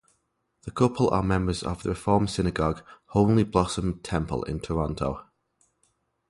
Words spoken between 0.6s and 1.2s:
The couple